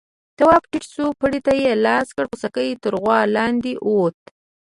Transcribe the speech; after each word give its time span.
تواب 0.37 0.63
ټيټ 0.71 0.83
شو، 0.93 1.05
پړي 1.19 1.39
ته 1.45 1.51
يې 1.61 1.71
لاس 1.85 2.07
کړ، 2.15 2.25
خوسکی 2.31 2.69
تر 2.83 2.93
غوا 3.01 3.19
لاندې 3.35 3.73
ووت. 3.87 4.17